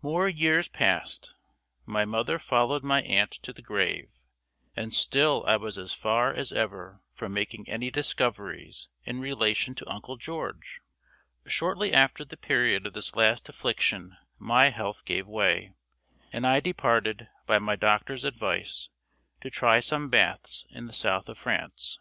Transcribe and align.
MORE 0.00 0.26
years 0.26 0.68
passed; 0.68 1.34
my 1.84 2.06
mother 2.06 2.38
followed 2.38 2.82
my 2.82 3.02
aunt 3.02 3.30
to 3.32 3.52
the 3.52 3.60
grave, 3.60 4.10
and 4.74 4.90
still 4.94 5.44
I 5.46 5.58
was 5.58 5.76
as 5.76 5.92
far 5.92 6.32
as 6.32 6.50
ever 6.50 7.02
from 7.12 7.34
making 7.34 7.68
any 7.68 7.90
discoveries 7.90 8.88
in 9.04 9.20
relation 9.20 9.74
to 9.74 9.92
Uncle 9.92 10.16
George. 10.16 10.80
Shortly 11.46 11.92
after 11.92 12.24
the 12.24 12.38
period 12.38 12.86
of 12.86 12.94
this 12.94 13.14
last 13.14 13.50
affliction 13.50 14.16
my 14.38 14.70
health 14.70 15.04
gave 15.04 15.26
way, 15.26 15.74
and 16.32 16.46
I 16.46 16.60
departed, 16.60 17.28
by 17.44 17.58
my 17.58 17.76
doctor's 17.76 18.24
advice, 18.24 18.88
to 19.42 19.50
try 19.50 19.80
some 19.80 20.08
baths 20.08 20.64
in 20.70 20.86
the 20.86 20.94
south 20.94 21.28
of 21.28 21.36
France. 21.36 22.00